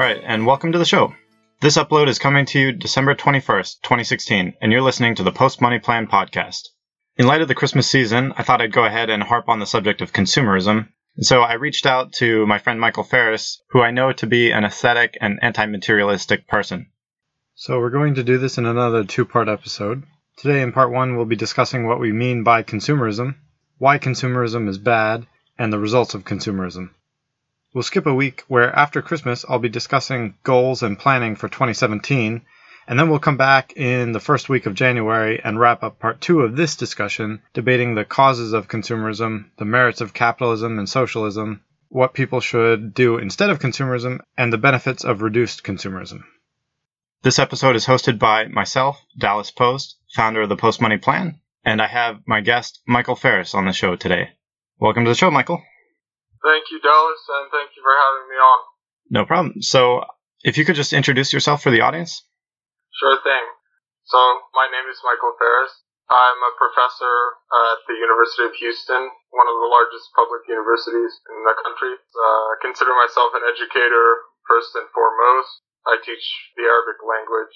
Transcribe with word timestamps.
All 0.00 0.06
right, 0.06 0.22
and 0.24 0.46
welcome 0.46 0.72
to 0.72 0.78
the 0.78 0.86
show. 0.86 1.14
This 1.60 1.76
upload 1.76 2.08
is 2.08 2.18
coming 2.18 2.46
to 2.46 2.58
you 2.58 2.72
December 2.72 3.14
21st, 3.14 3.82
2016, 3.82 4.54
and 4.58 4.72
you're 4.72 4.80
listening 4.80 5.14
to 5.16 5.22
the 5.22 5.30
Post 5.30 5.60
Money 5.60 5.78
Plan 5.78 6.06
podcast. 6.06 6.68
In 7.18 7.26
light 7.26 7.42
of 7.42 7.48
the 7.48 7.54
Christmas 7.54 7.86
season, 7.86 8.32
I 8.34 8.42
thought 8.42 8.62
I'd 8.62 8.72
go 8.72 8.86
ahead 8.86 9.10
and 9.10 9.22
harp 9.22 9.50
on 9.50 9.58
the 9.58 9.66
subject 9.66 10.00
of 10.00 10.14
consumerism. 10.14 10.88
And 11.16 11.26
so 11.26 11.42
I 11.42 11.52
reached 11.52 11.84
out 11.84 12.14
to 12.14 12.46
my 12.46 12.56
friend 12.56 12.80
Michael 12.80 13.04
Ferris, 13.04 13.60
who 13.72 13.82
I 13.82 13.90
know 13.90 14.10
to 14.14 14.26
be 14.26 14.52
an 14.52 14.64
aesthetic 14.64 15.18
and 15.20 15.38
anti 15.42 15.66
materialistic 15.66 16.48
person. 16.48 16.86
So 17.54 17.78
we're 17.78 17.90
going 17.90 18.14
to 18.14 18.24
do 18.24 18.38
this 18.38 18.56
in 18.56 18.64
another 18.64 19.04
two 19.04 19.26
part 19.26 19.48
episode. 19.48 20.04
Today, 20.38 20.62
in 20.62 20.72
part 20.72 20.90
one, 20.90 21.14
we'll 21.14 21.26
be 21.26 21.36
discussing 21.36 21.86
what 21.86 22.00
we 22.00 22.10
mean 22.10 22.42
by 22.42 22.62
consumerism, 22.62 23.34
why 23.76 23.98
consumerism 23.98 24.66
is 24.66 24.78
bad, 24.78 25.26
and 25.58 25.70
the 25.70 25.78
results 25.78 26.14
of 26.14 26.24
consumerism. 26.24 26.88
We'll 27.72 27.84
skip 27.84 28.06
a 28.06 28.14
week 28.14 28.42
where 28.48 28.74
after 28.74 29.00
Christmas 29.00 29.44
I'll 29.48 29.60
be 29.60 29.68
discussing 29.68 30.34
goals 30.42 30.82
and 30.82 30.98
planning 30.98 31.36
for 31.36 31.48
2017, 31.48 32.42
and 32.88 32.98
then 32.98 33.08
we'll 33.08 33.20
come 33.20 33.36
back 33.36 33.74
in 33.76 34.10
the 34.10 34.18
first 34.18 34.48
week 34.48 34.66
of 34.66 34.74
January 34.74 35.40
and 35.44 35.60
wrap 35.60 35.84
up 35.84 36.00
part 36.00 36.20
two 36.20 36.40
of 36.40 36.56
this 36.56 36.74
discussion, 36.74 37.42
debating 37.54 37.94
the 37.94 38.04
causes 38.04 38.52
of 38.52 38.66
consumerism, 38.66 39.50
the 39.58 39.64
merits 39.64 40.00
of 40.00 40.12
capitalism 40.12 40.80
and 40.80 40.88
socialism, 40.88 41.62
what 41.88 42.12
people 42.12 42.40
should 42.40 42.92
do 42.92 43.18
instead 43.18 43.50
of 43.50 43.60
consumerism, 43.60 44.18
and 44.36 44.52
the 44.52 44.58
benefits 44.58 45.04
of 45.04 45.22
reduced 45.22 45.62
consumerism. 45.62 46.24
This 47.22 47.38
episode 47.38 47.76
is 47.76 47.86
hosted 47.86 48.18
by 48.18 48.46
myself, 48.46 49.00
Dallas 49.16 49.52
Post, 49.52 49.96
founder 50.12 50.42
of 50.42 50.48
the 50.48 50.56
Post 50.56 50.80
Money 50.80 50.98
Plan, 50.98 51.38
and 51.64 51.80
I 51.80 51.86
have 51.86 52.18
my 52.26 52.40
guest, 52.40 52.80
Michael 52.84 53.14
Ferris, 53.14 53.54
on 53.54 53.66
the 53.66 53.72
show 53.72 53.94
today. 53.94 54.30
Welcome 54.80 55.04
to 55.04 55.10
the 55.10 55.14
show, 55.14 55.30
Michael. 55.30 55.62
Thank 56.40 56.72
you, 56.72 56.80
Dallas, 56.80 57.20
and 57.36 57.52
thank 57.52 57.76
you 57.76 57.82
for 57.84 57.92
having 57.92 58.26
me 58.32 58.38
on. 58.40 58.60
No 59.12 59.22
problem. 59.28 59.60
So, 59.60 60.08
if 60.40 60.56
you 60.56 60.64
could 60.64 60.76
just 60.76 60.96
introduce 60.96 61.32
yourself 61.32 61.60
for 61.60 61.68
the 61.68 61.84
audience? 61.84 62.24
Sure 62.96 63.20
thing. 63.20 63.44
So, 64.08 64.18
my 64.56 64.64
name 64.72 64.88
is 64.88 64.96
Michael 65.04 65.36
Ferris. 65.36 65.84
I'm 66.10 66.40
a 66.42 66.58
professor 66.58 67.16
at 67.54 67.86
the 67.86 67.94
University 67.94 68.42
of 68.48 68.54
Houston, 68.58 68.98
one 69.30 69.46
of 69.46 69.56
the 69.62 69.70
largest 69.70 70.10
public 70.16 70.42
universities 70.50 71.14
in 71.30 71.38
the 71.46 71.54
country. 71.62 71.94
Uh, 71.94 72.42
I 72.50 72.54
consider 72.58 72.90
myself 72.98 73.30
an 73.36 73.46
educator 73.46 74.26
first 74.48 74.74
and 74.74 74.90
foremost. 74.90 75.62
I 75.86 76.02
teach 76.02 76.24
the 76.58 76.66
Arabic 76.66 76.98
language. 77.04 77.54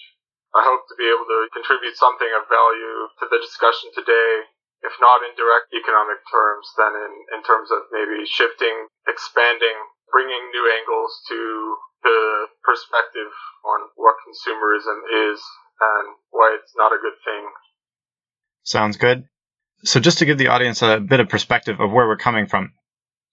I 0.55 0.63
hope 0.63 0.87
to 0.87 0.95
be 0.95 1.11
able 1.11 1.27
to 1.27 1.51
contribute 1.51 1.99
something 1.99 2.31
of 2.31 2.47
value 2.47 3.11
to 3.19 3.25
the 3.27 3.43
discussion 3.43 3.91
today 3.91 4.54
if 4.85 4.95
not 5.01 5.25
in 5.25 5.33
direct 5.35 5.73
economic 5.73 6.21
terms, 6.29 6.69
then 6.77 6.93
in, 6.93 7.13
in 7.37 7.41
terms 7.43 7.73
of 7.73 7.89
maybe 7.91 8.29
shifting, 8.29 8.93
expanding, 9.09 9.77
bringing 10.13 10.53
new 10.53 10.65
angles 10.69 11.13
to 11.29 11.41
the 12.05 12.21
perspective 12.63 13.33
on 13.65 13.89
what 13.97 14.21
consumerism 14.29 15.33
is 15.33 15.41
and 15.81 16.07
why 16.31 16.57
it's 16.61 16.77
not 16.77 16.93
a 16.93 17.01
good 17.01 17.17
thing. 17.25 17.49
Sounds 18.63 18.97
good. 18.97 19.25
So, 19.85 20.01
just 20.01 20.19
to 20.19 20.25
give 20.25 20.39
the 20.39 20.49
audience 20.49 20.83
a 20.83 21.01
bit 21.01 21.21
of 21.21 21.29
perspective 21.29 21.81
of 21.81 21.91
where 21.91 22.07
we're 22.07 22.17
coming 22.17 22.47
from, 22.47 22.73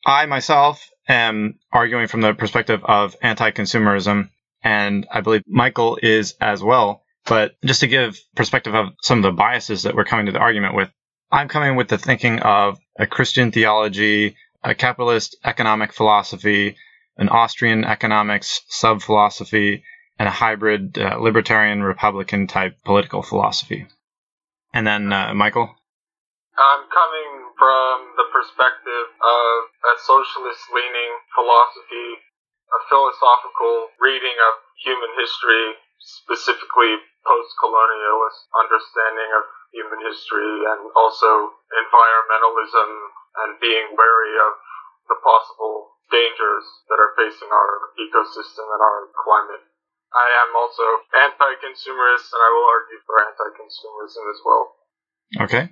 I 0.06 0.26
myself 0.26 0.90
am 1.08 1.60
arguing 1.72 2.08
from 2.08 2.22
the 2.22 2.34
perspective 2.34 2.82
of 2.84 3.16
anti 3.22 3.52
consumerism, 3.52 4.30
and 4.64 5.08
I 5.12 5.22
believe 5.22 5.44
Michael 5.48 6.00
is 6.02 6.36
as 6.42 6.64
well. 6.64 7.04
But 7.26 7.54
just 7.64 7.82
to 7.82 7.88
give 7.88 8.20
perspective 8.36 8.74
of 8.74 8.88
some 9.04 9.20
of 9.20 9.24
the 9.24 9.32
biases 9.32 9.84
that 9.84 9.96
we're 9.96 10.06
coming 10.06 10.26
to 10.26 10.32
the 10.32 10.40
argument 10.40 10.76
with, 10.76 10.90
I'm 11.32 11.48
coming 11.48 11.78
with 11.78 11.88
the 11.88 11.98
thinking 11.98 12.40
of 12.40 12.78
a 13.00 13.08
Christian 13.08 13.52
theology, 13.52 14.36
a 14.64 14.76
capitalist 14.76 15.38
economic 15.46 15.94
philosophy, 15.94 16.76
an 17.16 17.30
Austrian 17.30 17.86
economics 17.86 18.62
sub 18.68 19.02
philosophy, 19.02 19.84
and 20.20 20.28
a 20.28 20.32
hybrid 20.32 20.98
uh, 20.98 21.18
libertarian 21.18 21.84
Republican 21.84 22.48
type 22.48 22.76
political 22.84 23.24
philosophy. 23.24 23.88
And 24.74 24.86
then, 24.86 25.14
uh, 25.14 25.34
Michael? 25.34 25.72
I'm 26.60 26.84
coming 26.92 27.32
from 27.58 28.12
the 28.20 28.28
perspective 28.36 29.08
of 29.24 29.56
a 29.88 29.96
socialist 30.04 30.68
leaning 30.76 31.12
philosophy, 31.32 32.10
a 32.76 32.80
philosophical 32.92 33.88
reading 34.04 34.36
of 34.36 34.54
human 34.84 35.16
history, 35.16 35.80
specifically 35.98 37.00
post 37.24 37.56
colonialist 37.64 38.52
understanding 38.52 39.32
of 39.38 39.44
human 39.72 40.00
history 40.04 40.68
and 40.68 40.92
also 40.96 41.56
environmentalism 41.72 42.90
and 43.44 43.60
being 43.64 43.96
wary 43.96 44.36
of 44.38 44.54
the 45.08 45.18
possible 45.24 45.96
dangers 46.12 46.66
that 46.92 47.00
are 47.00 47.16
facing 47.16 47.48
our 47.48 47.72
ecosystem 48.00 48.68
and 48.68 48.82
our 48.84 49.00
climate. 49.16 49.64
I 50.12 50.28
am 50.44 50.52
also 50.56 50.84
anti-consumerist 51.16 52.28
and 52.36 52.42
I 52.44 52.50
will 52.52 52.68
argue 52.68 53.00
for 53.08 53.16
anti-consumerism 53.24 54.24
as 54.28 54.40
well. 54.44 54.64
Okay. 55.40 55.70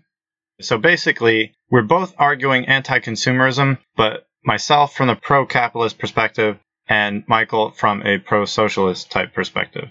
So 0.62 0.78
basically, 0.78 1.56
we're 1.70 1.84
both 1.84 2.16
arguing 2.18 2.66
anti-consumerism, 2.66 3.80
but 3.96 4.28
myself 4.44 4.96
from 4.96 5.08
the 5.08 5.16
pro-capitalist 5.16 6.00
perspective 6.00 6.58
and 6.88 7.24
Michael 7.28 7.72
from 7.72 8.02
a 8.04 8.18
pro-socialist 8.18 9.12
type 9.12 9.34
perspective 9.34 9.90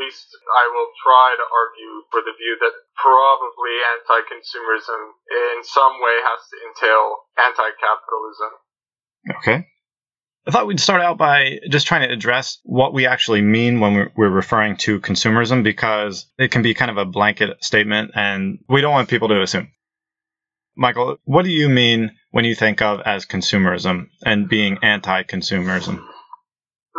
least 0.00 0.32
I 0.56 0.64
will 0.72 0.88
try 1.04 1.36
to 1.36 1.46
argue 1.46 1.94
for 2.10 2.24
the 2.24 2.32
view 2.32 2.56
that 2.64 2.74
probably 2.96 3.74
anti 3.92 4.24
consumerism 4.24 5.00
in 5.28 5.62
some 5.62 6.00
way 6.00 6.16
has 6.24 6.40
to 6.48 6.56
entail 6.64 7.04
anti 7.36 7.68
capitalism. 7.76 8.52
Okay. 9.38 9.66
I 10.46 10.50
thought 10.50 10.66
we'd 10.66 10.80
start 10.80 11.02
out 11.02 11.18
by 11.18 11.60
just 11.68 11.86
trying 11.86 12.08
to 12.08 12.12
address 12.12 12.58
what 12.64 12.94
we 12.94 13.06
actually 13.06 13.42
mean 13.42 13.78
when 13.80 14.10
we're 14.16 14.30
referring 14.30 14.76
to 14.78 14.98
consumerism 14.98 15.62
because 15.62 16.26
it 16.38 16.50
can 16.50 16.62
be 16.62 16.72
kind 16.72 16.90
of 16.90 16.96
a 16.96 17.04
blanket 17.04 17.62
statement 17.62 18.12
and 18.14 18.58
we 18.68 18.80
don't 18.80 18.92
want 18.92 19.10
people 19.10 19.28
to 19.28 19.42
assume. 19.42 19.70
Michael, 20.76 21.18
what 21.24 21.44
do 21.44 21.50
you 21.50 21.68
mean 21.68 22.12
when 22.30 22.46
you 22.46 22.54
think 22.54 22.80
of 22.80 23.00
as 23.04 23.26
consumerism 23.26 24.08
and 24.24 24.48
being 24.48 24.78
anti 24.82 25.24
consumerism? 25.24 26.02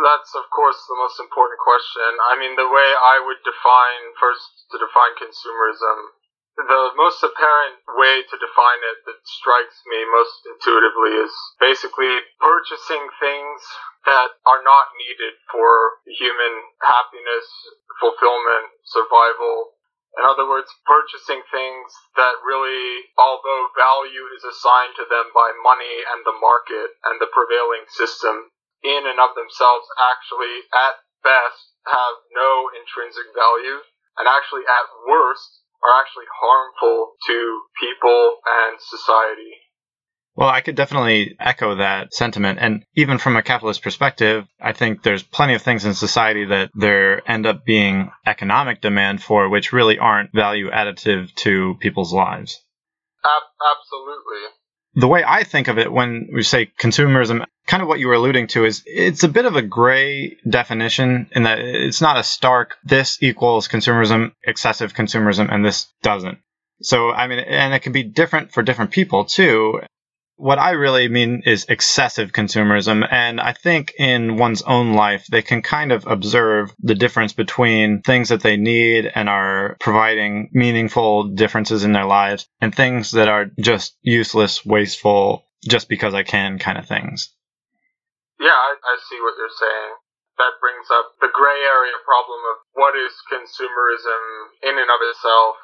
That's, 0.02 0.34
of 0.34 0.50
course, 0.50 0.82
the 0.90 0.98
most 0.98 1.22
important 1.22 1.62
question. 1.62 2.18
I 2.26 2.34
mean, 2.34 2.58
the 2.58 2.66
way 2.66 2.90
I 2.90 3.22
would 3.22 3.38
define, 3.46 4.18
first, 4.18 4.66
to 4.74 4.82
define 4.82 5.14
consumerism, 5.14 6.18
the 6.58 6.90
most 6.98 7.22
apparent 7.22 7.80
way 7.96 8.26
to 8.26 8.36
define 8.36 8.82
it 8.82 8.98
that 9.06 9.22
strikes 9.24 9.78
me 9.86 10.02
most 10.10 10.42
intuitively 10.44 11.16
is 11.22 11.32
basically 11.62 12.18
purchasing 12.42 13.08
things 13.22 13.62
that 14.04 14.36
are 14.44 14.60
not 14.66 14.92
needed 14.98 15.38
for 15.48 16.02
human 16.04 16.54
happiness, 16.82 17.46
fulfillment, 18.02 18.74
survival. 18.84 19.78
In 20.18 20.26
other 20.28 20.44
words, 20.44 20.68
purchasing 20.84 21.40
things 21.48 21.88
that 22.20 22.42
really, 22.44 23.08
although 23.16 23.72
value 23.78 24.26
is 24.36 24.44
assigned 24.44 24.98
to 24.98 25.06
them 25.08 25.32
by 25.32 25.54
money 25.62 26.04
and 26.04 26.20
the 26.26 26.36
market 26.36 27.00
and 27.06 27.16
the 27.16 27.32
prevailing 27.32 27.88
system, 27.88 28.52
in 28.82 29.06
and 29.06 29.18
of 29.18 29.34
themselves 29.34 29.86
actually, 29.98 30.66
at 30.74 30.98
best, 31.22 31.72
have 31.86 32.16
no 32.34 32.70
intrinsic 32.74 33.30
value, 33.34 33.78
and 34.18 34.26
actually, 34.28 34.66
at 34.66 34.86
worst, 35.08 35.62
are 35.82 35.94
actually 35.98 36.28
harmful 36.30 37.14
to 37.26 37.62
people 37.80 38.38
and 38.46 38.78
society. 38.78 39.58
Well, 40.34 40.48
I 40.48 40.62
could 40.62 40.76
definitely 40.76 41.36
echo 41.38 41.76
that 41.76 42.14
sentiment. 42.14 42.58
And 42.60 42.84
even 42.94 43.18
from 43.18 43.36
a 43.36 43.42
capitalist 43.42 43.82
perspective, 43.82 44.46
I 44.60 44.72
think 44.72 45.02
there's 45.02 45.22
plenty 45.22 45.54
of 45.54 45.62
things 45.62 45.84
in 45.84 45.92
society 45.92 46.46
that 46.46 46.70
there 46.74 47.28
end 47.30 47.44
up 47.44 47.64
being 47.64 48.10
economic 48.24 48.80
demand 48.80 49.22
for, 49.22 49.48
which 49.48 49.72
really 49.72 49.98
aren't 49.98 50.32
value 50.32 50.70
additive 50.70 51.34
to 51.44 51.76
people's 51.80 52.14
lives. 52.14 52.62
Ab- 53.24 53.76
absolutely 53.76 54.61
the 54.94 55.08
way 55.08 55.24
I 55.26 55.44
think 55.44 55.68
of 55.68 55.78
it 55.78 55.90
when 55.90 56.28
we 56.32 56.42
say 56.42 56.70
consumerism, 56.78 57.44
kind 57.66 57.82
of 57.82 57.88
what 57.88 57.98
you 57.98 58.08
were 58.08 58.14
alluding 58.14 58.48
to 58.48 58.64
is 58.64 58.82
it's 58.86 59.22
a 59.22 59.28
bit 59.28 59.46
of 59.46 59.56
a 59.56 59.62
gray 59.62 60.36
definition 60.48 61.28
in 61.32 61.44
that 61.44 61.58
it's 61.58 62.00
not 62.00 62.18
a 62.18 62.22
stark, 62.22 62.76
this 62.84 63.18
equals 63.22 63.68
consumerism, 63.68 64.32
excessive 64.44 64.94
consumerism, 64.94 65.52
and 65.52 65.64
this 65.64 65.86
doesn't. 66.02 66.38
So, 66.82 67.10
I 67.10 67.26
mean, 67.26 67.38
and 67.38 67.72
it 67.72 67.80
can 67.80 67.92
be 67.92 68.02
different 68.02 68.52
for 68.52 68.62
different 68.62 68.90
people 68.90 69.24
too 69.24 69.80
what 70.42 70.58
I 70.58 70.74
really 70.74 71.06
mean 71.06 71.46
is 71.46 71.66
excessive 71.68 72.32
consumerism. 72.32 73.06
And 73.08 73.40
I 73.40 73.52
think 73.52 73.94
in 73.96 74.34
one's 74.34 74.62
own 74.62 74.94
life, 74.94 75.24
they 75.30 75.40
can 75.40 75.62
kind 75.62 75.92
of 75.92 76.04
observe 76.04 76.74
the 76.82 76.96
difference 76.96 77.32
between 77.32 78.02
things 78.02 78.30
that 78.30 78.42
they 78.42 78.56
need 78.56 79.06
and 79.06 79.28
are 79.28 79.76
providing 79.78 80.50
meaningful 80.50 81.30
differences 81.30 81.84
in 81.84 81.92
their 81.92 82.10
lives 82.10 82.50
and 82.60 82.74
things 82.74 83.12
that 83.12 83.28
are 83.28 83.54
just 83.62 83.94
useless, 84.02 84.66
wasteful, 84.66 85.46
just 85.62 85.88
because 85.88 86.12
I 86.12 86.24
can 86.24 86.58
kind 86.58 86.76
of 86.76 86.90
things. 86.90 87.30
Yeah, 88.40 88.50
I, 88.50 88.74
I 88.82 88.94
see 88.98 89.22
what 89.22 89.38
you're 89.38 89.58
saying. 89.62 89.94
That 90.42 90.58
brings 90.58 90.90
up 90.90 91.22
the 91.22 91.30
gray 91.30 91.62
area 91.70 91.94
problem 92.02 92.42
of 92.50 92.56
what 92.74 92.98
is 92.98 93.14
consumerism 93.30 94.22
in 94.66 94.74
and 94.74 94.90
of 94.90 95.00
itself. 95.06 95.54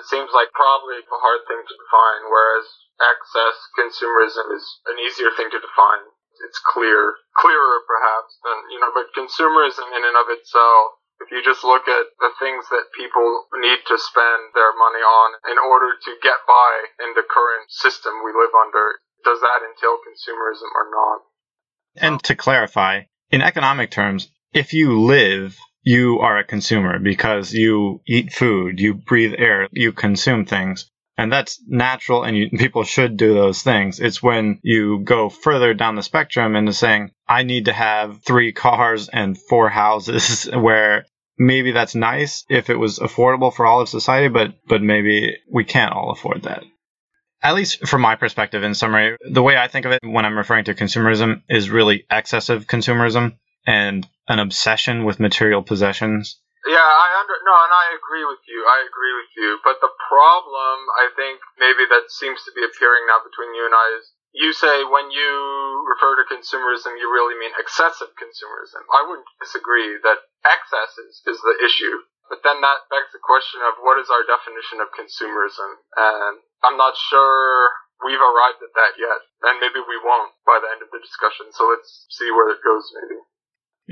It 0.00 0.08
seems 0.08 0.32
like 0.32 0.56
probably 0.56 1.04
a 1.04 1.20
hard 1.20 1.44
thing 1.44 1.60
to 1.60 1.74
define, 1.76 2.32
whereas 2.32 2.64
excess 3.00 3.56
consumerism 3.74 4.54
is 4.54 4.64
an 4.86 4.96
easier 5.00 5.32
thing 5.36 5.50
to 5.50 5.60
define. 5.60 6.04
it's 6.46 6.60
clear, 6.72 7.16
clearer 7.36 7.84
perhaps 7.84 8.38
than, 8.44 8.58
you 8.72 8.80
know, 8.80 8.92
but 8.94 9.12
consumerism 9.12 9.88
in 9.92 10.04
and 10.04 10.16
of 10.16 10.28
itself 10.28 11.00
if 11.20 11.30
you 11.30 11.44
just 11.44 11.64
look 11.64 11.86
at 11.86 12.06
the 12.18 12.32
things 12.40 12.64
that 12.70 12.96
people 12.96 13.44
need 13.60 13.78
to 13.86 13.98
spend 13.98 14.42
their 14.54 14.72
money 14.72 15.04
on 15.04 15.30
in 15.52 15.58
order 15.58 15.92
to 16.02 16.12
get 16.22 16.40
by 16.48 17.04
in 17.04 17.12
the 17.14 17.22
current 17.28 17.68
system 17.68 18.12
we 18.24 18.32
live 18.32 18.52
under, 18.56 19.00
does 19.24 19.40
that 19.40 19.60
entail 19.60 20.00
consumerism 20.00 20.72
or 20.74 20.88
not? 20.90 21.20
And 21.96 22.22
to 22.24 22.34
clarify, 22.34 23.02
in 23.30 23.42
economic 23.42 23.90
terms, 23.90 24.30
if 24.52 24.72
you 24.72 25.00
live, 25.02 25.58
you 25.82 26.20
are 26.20 26.38
a 26.38 26.44
consumer 26.44 26.98
because 26.98 27.52
you 27.52 28.00
eat 28.06 28.32
food, 28.32 28.80
you 28.80 28.94
breathe 28.94 29.34
air, 29.36 29.68
you 29.72 29.92
consume 29.92 30.46
things. 30.46 30.89
And 31.20 31.30
that's 31.30 31.62
natural, 31.68 32.24
and 32.24 32.34
you, 32.34 32.48
people 32.48 32.82
should 32.82 33.18
do 33.18 33.34
those 33.34 33.62
things. 33.62 34.00
It's 34.00 34.22
when 34.22 34.58
you 34.62 35.00
go 35.00 35.28
further 35.28 35.74
down 35.74 35.94
the 35.94 36.02
spectrum 36.02 36.56
into 36.56 36.72
saying, 36.72 37.10
I 37.28 37.42
need 37.42 37.66
to 37.66 37.74
have 37.74 38.24
three 38.24 38.52
cars 38.52 39.10
and 39.10 39.36
four 39.36 39.68
houses, 39.68 40.44
where 40.54 41.04
maybe 41.38 41.72
that's 41.72 41.94
nice 41.94 42.46
if 42.48 42.70
it 42.70 42.76
was 42.76 43.00
affordable 43.00 43.52
for 43.52 43.66
all 43.66 43.82
of 43.82 43.90
society, 43.90 44.28
but 44.28 44.54
but 44.66 44.80
maybe 44.80 45.36
we 45.52 45.62
can't 45.62 45.92
all 45.92 46.10
afford 46.10 46.44
that. 46.44 46.64
At 47.42 47.54
least 47.54 47.86
from 47.86 48.00
my 48.00 48.16
perspective, 48.16 48.62
in 48.62 48.74
summary, 48.74 49.18
the 49.20 49.42
way 49.42 49.58
I 49.58 49.68
think 49.68 49.84
of 49.84 49.92
it 49.92 50.00
when 50.02 50.24
I'm 50.24 50.38
referring 50.38 50.64
to 50.64 50.74
consumerism 50.74 51.42
is 51.50 51.68
really 51.68 52.06
excessive 52.10 52.66
consumerism 52.66 53.36
and 53.66 54.08
an 54.26 54.38
obsession 54.38 55.04
with 55.04 55.20
material 55.20 55.62
possessions. 55.62 56.40
Yeah, 56.68 56.84
I 56.84 57.16
under 57.16 57.40
no, 57.40 57.56
and 57.56 57.72
I 57.72 57.96
agree 57.96 58.24
with 58.28 58.44
you. 58.44 58.68
I 58.68 58.84
agree 58.84 59.14
with 59.16 59.32
you. 59.32 59.48
But 59.64 59.80
the 59.80 59.92
problem, 59.96 60.76
I 61.00 61.08
think, 61.16 61.40
maybe 61.56 61.88
that 61.88 62.12
seems 62.12 62.44
to 62.44 62.52
be 62.52 62.60
appearing 62.60 63.08
now 63.08 63.24
between 63.24 63.56
you 63.56 63.64
and 63.64 63.72
I 63.72 63.96
is 63.96 64.12
you 64.32 64.52
say 64.52 64.84
when 64.84 65.10
you 65.10 65.32
refer 65.88 66.14
to 66.20 66.28
consumerism, 66.30 67.00
you 67.00 67.10
really 67.10 67.34
mean 67.34 67.50
excessive 67.58 68.14
consumerism. 68.14 68.86
I 68.94 69.02
wouldn't 69.08 69.26
disagree 69.42 69.98
that 70.04 70.22
excess 70.46 70.94
is, 71.02 71.18
is 71.26 71.40
the 71.42 71.56
issue. 71.64 72.06
But 72.30 72.46
then 72.46 72.62
that 72.62 72.86
begs 72.94 73.10
the 73.10 73.18
question 73.18 73.58
of 73.66 73.82
what 73.82 73.98
is 73.98 74.06
our 74.06 74.22
definition 74.22 74.78
of 74.78 74.94
consumerism? 74.94 75.82
And 75.98 76.38
I'm 76.62 76.78
not 76.78 76.94
sure 76.94 77.74
we've 78.06 78.22
arrived 78.22 78.62
at 78.62 78.76
that 78.78 78.94
yet. 79.02 79.20
And 79.50 79.58
maybe 79.58 79.82
we 79.82 79.98
won't 79.98 80.30
by 80.46 80.62
the 80.62 80.70
end 80.70 80.86
of 80.86 80.94
the 80.94 81.02
discussion. 81.02 81.50
So 81.50 81.66
let's 81.66 82.06
see 82.14 82.30
where 82.30 82.54
it 82.54 82.62
goes, 82.62 82.86
maybe. 82.94 83.18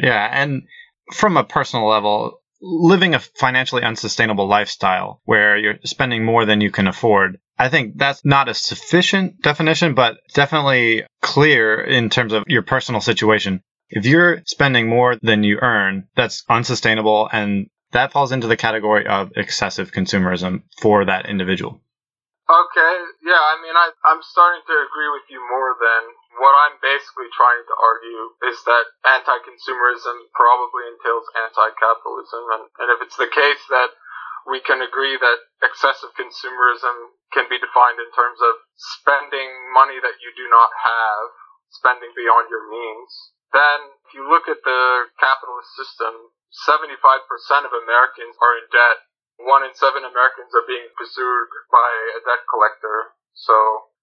Yeah. 0.06 0.22
And 0.30 0.70
from 1.10 1.36
a 1.36 1.42
personal 1.42 1.90
level, 1.90 2.38
living 2.60 3.14
a 3.14 3.20
financially 3.20 3.82
unsustainable 3.82 4.46
lifestyle 4.46 5.20
where 5.24 5.56
you're 5.56 5.78
spending 5.84 6.24
more 6.24 6.44
than 6.44 6.60
you 6.60 6.70
can 6.70 6.88
afford. 6.88 7.38
I 7.58 7.68
think 7.68 7.96
that's 7.96 8.24
not 8.24 8.48
a 8.48 8.54
sufficient 8.54 9.42
definition, 9.42 9.94
but 9.94 10.18
definitely 10.34 11.04
clear 11.22 11.80
in 11.80 12.10
terms 12.10 12.32
of 12.32 12.44
your 12.46 12.62
personal 12.62 13.00
situation. 13.00 13.62
If 13.90 14.06
you're 14.06 14.42
spending 14.44 14.88
more 14.88 15.16
than 15.22 15.44
you 15.44 15.58
earn, 15.60 16.08
that's 16.14 16.44
unsustainable 16.48 17.28
and 17.32 17.68
that 17.92 18.12
falls 18.12 18.32
into 18.32 18.46
the 18.46 18.56
category 18.56 19.06
of 19.06 19.32
excessive 19.36 19.92
consumerism 19.92 20.62
for 20.80 21.06
that 21.06 21.26
individual. 21.26 21.80
Okay, 22.48 22.94
yeah, 23.24 23.40
I 23.40 23.60
mean, 23.62 23.76
I, 23.76 23.90
I'm 24.04 24.20
starting 24.22 24.62
to 24.66 24.72
agree 24.72 25.10
with 25.12 25.28
you 25.28 25.40
more 25.50 25.76
than 25.76 26.02
what 26.38 26.54
I'm 26.54 26.78
basically 26.80 27.30
trying 27.34 27.64
to 27.66 27.74
argue 27.76 28.22
is 28.50 28.58
that 28.64 28.86
anti-consumerism 29.06 30.16
probably 30.34 30.84
entails 30.90 31.26
anti-capitalism, 31.34 32.42
and, 32.58 32.64
and 32.82 32.88
if 32.94 32.98
it's 33.04 33.18
the 33.18 33.30
case 33.30 33.62
that 33.70 33.90
we 34.48 34.62
can 34.64 34.80
agree 34.80 35.18
that 35.18 35.38
excessive 35.60 36.14
consumerism 36.16 37.12
can 37.34 37.46
be 37.52 37.60
defined 37.60 38.00
in 38.00 38.08
terms 38.16 38.40
of 38.40 38.54
spending 38.74 39.50
money 39.76 40.00
that 40.00 40.16
you 40.24 40.30
do 40.32 40.48
not 40.48 40.72
have, 40.72 41.26
spending 41.68 42.10
beyond 42.16 42.48
your 42.48 42.64
means, 42.70 43.10
then 43.52 43.92
if 44.08 44.16
you 44.16 44.24
look 44.24 44.48
at 44.48 44.64
the 44.64 44.82
capitalist 45.20 45.68
system, 45.76 46.32
75% 46.64 47.68
of 47.68 47.76
Americans 47.76 48.34
are 48.40 48.56
in 48.56 48.66
debt 48.72 49.04
one 49.38 49.62
in 49.62 49.70
seven 49.74 50.02
Americans 50.02 50.50
are 50.50 50.66
being 50.66 50.90
pursued 50.98 51.48
by 51.70 51.90
a 52.18 52.20
debt 52.26 52.42
collector. 52.50 53.14
So 53.38 53.54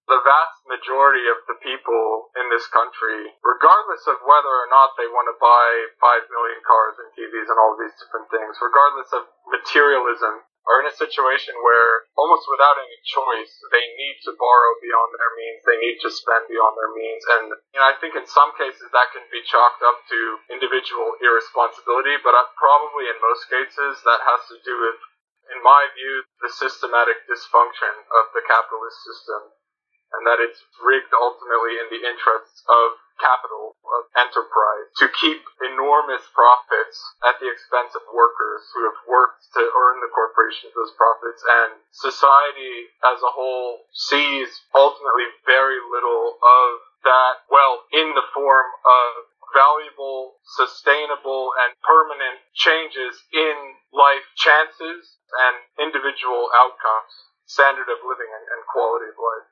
the 0.06 0.22
vast 0.22 0.62
majority 0.70 1.26
of 1.26 1.42
the 1.50 1.58
people 1.66 2.30
in 2.38 2.46
this 2.54 2.70
country, 2.70 3.34
regardless 3.42 4.06
of 4.06 4.22
whether 4.22 4.54
or 4.54 4.70
not 4.70 4.94
they 4.98 5.10
want 5.10 5.26
to 5.30 5.38
buy 5.42 5.70
5 5.98 6.34
million 6.34 6.62
cars 6.62 6.96
and 7.02 7.10
TVs 7.18 7.50
and 7.50 7.58
all 7.58 7.74
these 7.74 7.96
different 7.98 8.30
things, 8.30 8.58
regardless 8.62 9.10
of 9.18 9.26
materialism, 9.50 10.46
are 10.66 10.82
in 10.82 10.90
a 10.90 10.98
situation 10.98 11.54
where 11.62 12.10
almost 12.18 12.50
without 12.50 12.78
any 12.82 12.98
choice, 13.06 13.54
they 13.70 13.86
need 14.02 14.18
to 14.26 14.34
borrow 14.34 14.74
beyond 14.82 15.14
their 15.14 15.34
means. 15.38 15.62
They 15.62 15.78
need 15.78 15.98
to 16.02 16.10
spend 16.10 16.50
beyond 16.50 16.74
their 16.74 16.90
means. 16.90 17.22
And 17.38 17.46
you 17.74 17.78
know, 17.78 17.86
I 17.86 17.94
think 18.02 18.18
in 18.18 18.26
some 18.26 18.50
cases 18.58 18.90
that 18.90 19.14
can 19.14 19.26
be 19.30 19.46
chalked 19.46 19.86
up 19.86 20.02
to 20.10 20.20
individual 20.50 21.22
irresponsibility, 21.22 22.18
but 22.26 22.34
uh, 22.34 22.50
probably 22.58 23.06
in 23.06 23.18
most 23.22 23.46
cases 23.46 24.02
that 24.10 24.26
has 24.26 24.42
to 24.50 24.58
do 24.66 24.74
with 24.74 24.98
in 25.54 25.62
my 25.62 25.86
view, 25.94 26.26
the 26.42 26.50
systematic 26.50 27.22
dysfunction 27.30 27.94
of 28.10 28.34
the 28.34 28.42
capitalist 28.50 28.98
system, 29.06 29.54
and 30.18 30.24
that 30.28 30.40
it's 30.40 30.64
rigged 30.82 31.12
ultimately 31.12 31.80
in 31.80 31.88
the 31.92 32.02
interests 32.04 32.64
of 32.68 33.00
capital, 33.20 33.76
of 33.84 34.04
enterprise, 34.20 34.88
to 35.00 35.08
keep 35.16 35.40
enormous 35.72 36.24
profits 36.36 37.00
at 37.24 37.40
the 37.40 37.48
expense 37.48 37.96
of 37.96 38.04
workers 38.12 38.64
who 38.76 38.84
have 38.84 39.00
worked 39.08 39.48
to 39.56 39.64
earn 39.64 40.04
the 40.04 40.12
corporations 40.12 40.76
those 40.76 40.92
profits, 41.00 41.40
and 41.44 41.80
society 41.96 42.92
as 43.08 43.20
a 43.24 43.32
whole 43.32 43.88
sees 43.96 44.52
ultimately 44.76 45.28
very 45.48 45.80
little 45.80 46.36
of 46.44 46.70
that 47.08 47.48
wealth 47.48 47.88
in 47.96 48.12
the 48.18 48.28
form 48.36 48.68
of 48.84 49.10
valuable, 49.56 50.36
sustainable, 50.60 51.56
and 51.64 51.72
permanent 51.80 52.44
changes 52.52 53.16
in 53.32 53.56
life 53.96 54.28
chances 54.36 55.16
and 55.48 55.56
individual 55.80 56.52
outcomes, 56.52 57.14
standard 57.48 57.88
of 57.88 58.04
living, 58.04 58.28
and, 58.28 58.46
and 58.52 58.62
quality 58.68 59.08
of 59.08 59.16
life. 59.16 59.48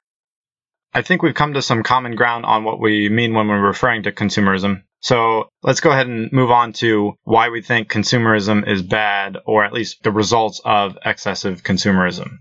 I 0.94 1.02
think 1.02 1.22
we've 1.22 1.34
come 1.34 1.54
to 1.54 1.62
some 1.62 1.82
common 1.82 2.16
ground 2.16 2.46
on 2.46 2.64
what 2.64 2.80
we 2.80 3.10
mean 3.10 3.34
when 3.34 3.48
we're 3.48 3.66
referring 3.66 4.04
to 4.04 4.12
consumerism. 4.12 4.84
So 5.02 5.50
let's 5.64 5.82
go 5.82 5.92
ahead 5.92 6.08
and 6.08 6.32
move 6.32 6.52
on 6.52 6.72
to 6.86 7.18
why 7.24 7.50
we 7.50 7.62
think 7.62 7.90
consumerism 7.90 8.70
is 8.70 8.82
bad, 8.84 9.38
or 9.46 9.66
at 9.66 9.74
least 9.74 10.04
the 10.04 10.12
results 10.14 10.62
of 10.64 10.98
excessive 11.04 11.64
consumerism. 11.64 12.40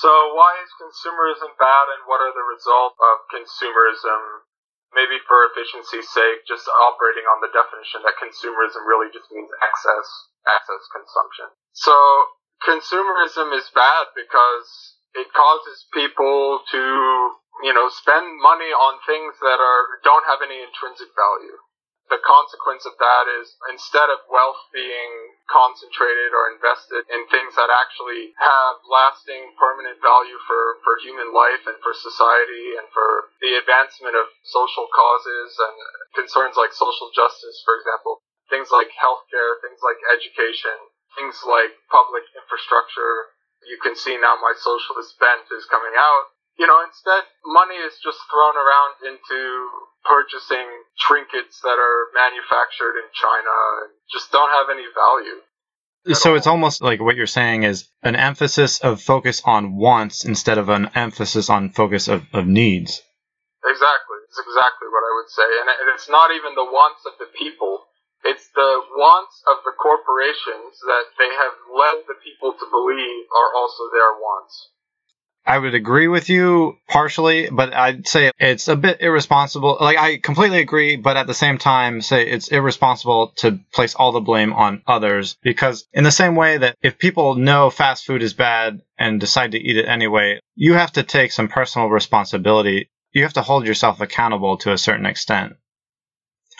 So, 0.00 0.08
why 0.32 0.56
is 0.64 0.72
consumerism 0.80 1.52
bad, 1.60 1.86
and 1.92 2.08
what 2.08 2.24
are 2.24 2.32
the 2.32 2.46
results 2.48 2.96
of 2.96 3.28
consumerism? 3.28 4.48
Maybe 4.96 5.20
for 5.28 5.44
efficiency's 5.52 6.08
sake, 6.08 6.48
just 6.48 6.64
operating 6.66 7.28
on 7.28 7.44
the 7.44 7.52
definition 7.52 8.00
that 8.08 8.16
consumerism 8.16 8.88
really 8.88 9.12
just 9.12 9.28
means 9.30 9.52
excess, 9.60 10.08
excess 10.48 10.82
consumption. 10.88 11.52
So, 11.76 11.92
consumerism 12.64 13.52
is 13.52 13.68
bad 13.76 14.16
because 14.16 14.96
it 15.14 15.28
causes 15.36 15.86
people 15.92 16.64
to, 16.70 16.82
you 17.62 17.72
know, 17.74 17.88
spend 17.88 18.40
money 18.40 18.72
on 18.72 19.00
things 19.04 19.36
that 19.40 19.60
are 19.60 19.84
don't 20.04 20.24
have 20.26 20.40
any 20.40 20.60
intrinsic 20.60 21.12
value. 21.16 21.58
The 22.10 22.18
consequence 22.26 22.82
of 22.90 22.98
that 22.98 23.30
is 23.30 23.54
instead 23.70 24.10
of 24.10 24.26
wealth 24.26 24.58
being 24.74 25.38
concentrated 25.46 26.34
or 26.34 26.50
invested 26.50 27.06
in 27.06 27.22
things 27.30 27.54
that 27.54 27.70
actually 27.70 28.34
have 28.42 28.82
lasting 28.82 29.54
permanent 29.54 30.02
value 30.02 30.34
for, 30.42 30.82
for 30.82 30.98
human 30.98 31.30
life 31.30 31.62
and 31.70 31.78
for 31.78 31.94
society 31.94 32.74
and 32.74 32.90
for 32.90 33.30
the 33.38 33.54
advancement 33.54 34.18
of 34.18 34.26
social 34.42 34.90
causes 34.90 35.54
and 35.54 35.76
concerns 36.18 36.58
like 36.58 36.74
social 36.74 37.14
justice, 37.14 37.62
for 37.62 37.78
example, 37.78 38.18
things 38.50 38.74
like 38.74 38.90
healthcare, 38.98 39.62
things 39.62 39.78
like 39.78 40.02
education, 40.10 40.74
things 41.14 41.38
like 41.46 41.78
public 41.94 42.26
infrastructure. 42.34 43.38
You 43.70 43.78
can 43.78 43.94
see 43.94 44.18
now 44.18 44.34
my 44.42 44.58
socialist 44.58 45.14
bent 45.22 45.46
is 45.54 45.70
coming 45.70 45.94
out. 45.94 46.29
You 46.58 46.66
know, 46.66 46.80
instead, 46.84 47.24
money 47.46 47.76
is 47.76 47.94
just 48.02 48.18
thrown 48.28 48.56
around 48.56 48.92
into 49.06 49.38
purchasing 50.04 50.66
trinkets 50.98 51.60
that 51.62 51.76
are 51.76 52.00
manufactured 52.12 53.00
in 53.00 53.08
China 53.12 53.54
and 53.84 53.90
just 54.12 54.32
don't 54.32 54.50
have 54.50 54.68
any 54.68 54.84
value. 54.92 55.40
So 56.16 56.34
it's 56.34 56.46
almost 56.46 56.80
like 56.80 57.00
what 57.00 57.16
you're 57.16 57.28
saying 57.28 57.64
is 57.64 57.88
an 58.02 58.16
emphasis 58.16 58.80
of 58.80 59.02
focus 59.02 59.42
on 59.44 59.76
wants 59.76 60.24
instead 60.24 60.56
of 60.56 60.68
an 60.70 60.90
emphasis 60.94 61.50
on 61.50 61.70
focus 61.70 62.08
of, 62.08 62.24
of 62.32 62.46
needs. 62.46 63.02
Exactly. 63.60 64.18
It's 64.24 64.40
exactly 64.40 64.88
what 64.88 65.04
I 65.04 65.12
would 65.20 65.28
say. 65.28 65.48
And 65.60 65.92
it's 65.92 66.08
not 66.08 66.32
even 66.32 66.56
the 66.56 66.64
wants 66.64 67.04
of 67.04 67.20
the 67.20 67.28
people. 67.36 67.84
It's 68.24 68.48
the 68.56 68.80
wants 68.96 69.44
of 69.52 69.60
the 69.64 69.76
corporations 69.76 70.80
that 70.88 71.12
they 71.20 71.28
have 71.36 71.56
led 71.68 72.04
the 72.08 72.16
people 72.24 72.56
to 72.56 72.66
believe 72.72 73.24
are 73.36 73.52
also 73.52 73.92
their 73.92 74.16
wants. 74.16 74.72
I 75.46 75.58
would 75.58 75.74
agree 75.74 76.06
with 76.06 76.28
you 76.28 76.76
partially, 76.88 77.50
but 77.50 77.72
I'd 77.72 78.06
say 78.06 78.30
it's 78.38 78.68
a 78.68 78.76
bit 78.76 79.00
irresponsible. 79.00 79.78
Like, 79.80 79.98
I 79.98 80.18
completely 80.18 80.60
agree, 80.60 80.96
but 80.96 81.16
at 81.16 81.26
the 81.26 81.34
same 81.34 81.58
time, 81.58 82.02
say 82.02 82.28
it's 82.28 82.48
irresponsible 82.48 83.32
to 83.38 83.58
place 83.72 83.94
all 83.94 84.12
the 84.12 84.20
blame 84.20 84.52
on 84.52 84.82
others 84.86 85.36
because, 85.42 85.86
in 85.92 86.04
the 86.04 86.12
same 86.12 86.36
way 86.36 86.58
that 86.58 86.76
if 86.82 86.98
people 86.98 87.34
know 87.34 87.70
fast 87.70 88.04
food 88.04 88.22
is 88.22 88.34
bad 88.34 88.80
and 88.98 89.18
decide 89.18 89.52
to 89.52 89.58
eat 89.58 89.76
it 89.76 89.88
anyway, 89.88 90.40
you 90.54 90.74
have 90.74 90.92
to 90.92 91.02
take 91.02 91.32
some 91.32 91.48
personal 91.48 91.88
responsibility 91.88 92.90
you 93.12 93.22
have 93.22 93.32
to 93.34 93.42
hold 93.42 93.66
yourself 93.66 94.00
accountable 94.00 94.56
to 94.58 94.72
a 94.72 94.78
certain 94.78 95.06
extent. 95.06 95.54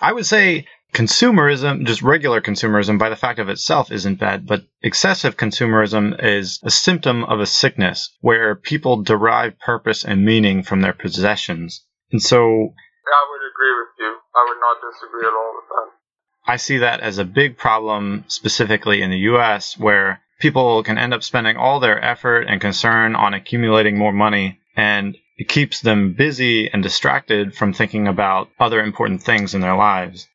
I 0.01 0.13
would 0.13 0.27
say 0.27 0.67
consumerism, 0.93 1.85
just 1.87 2.03
regular 2.03 2.41
consumerism 2.41 2.99
by 2.99 3.09
the 3.09 3.17
fact 3.17 3.39
of 3.39 3.49
itself 3.49 3.93
isn't 3.93 4.19
bad, 4.19 4.47
but 4.47 4.65
excessive 4.83 5.37
consumerism 5.37 6.23
is 6.23 6.61
a 6.63 6.71
symptom 6.71 7.25
of 7.25 7.41
a 7.41 7.47
sickness 7.47 8.17
where 8.21 8.55
people 8.55 9.03
derive 9.03 9.59
purpose 9.59 10.05
and 10.05 10.25
meaning 10.25 10.63
from 10.63 10.81
their 10.81 10.93
possessions. 10.93 11.85
And 12.13 12.23
so 12.23 12.39
I 12.39 13.27
would 13.31 13.43
agree 13.51 13.75
with 13.79 13.95
you. 13.99 14.17
I 14.35 14.47
would 14.49 14.61
not 14.61 14.91
disagree 14.91 15.27
at 15.27 15.33
all 15.33 15.53
with 15.57 15.69
that. 15.69 16.53
I 16.53 16.57
see 16.57 16.79
that 16.79 17.01
as 17.01 17.19
a 17.19 17.25
big 17.25 17.57
problem 17.57 18.25
specifically 18.29 19.03
in 19.03 19.11
the 19.11 19.29
US 19.31 19.79
where 19.79 20.21
people 20.41 20.83
can 20.83 20.99
end 20.99 21.15
up 21.15 21.23
spending 21.23 21.57
all 21.57 21.81
their 21.81 22.03
effort 22.03 22.43
and 22.43 22.61
concern 22.61 23.15
on 23.15 23.35
accumulating 23.35 23.97
more 23.97 24.13
money 24.13 24.59
and 24.77 25.17
it 25.37 25.49
keeps 25.49 25.81
them 25.81 26.13
busy 26.13 26.71
and 26.71 26.83
distracted 26.83 27.55
from 27.55 27.73
thinking 27.73 28.07
about 28.07 28.51
other 28.59 28.83
important 28.83 29.23
things 29.23 29.55
in 29.55 29.61
their 29.61 29.77
lives. 29.77 30.29